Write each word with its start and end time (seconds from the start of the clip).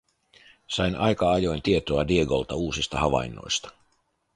Sain 0.67 0.95
aika 0.95 1.31
ajoin 1.31 1.61
tietoa 1.61 2.07
Diegolta 2.07 2.55
uusista 2.55 2.99
havainnoista. 2.99 3.69